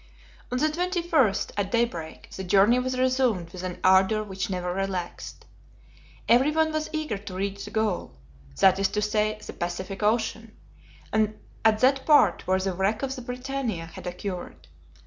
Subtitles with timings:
[0.51, 5.45] On the 21st, at daybreak, the journey was resumed with an ardor which never relaxed.
[6.27, 8.15] Everyone was eager to reach the goal
[8.59, 10.57] that is to say the Pacific Ocean
[11.13, 14.67] at that part where the wreck of the BRITANNIA had occurred.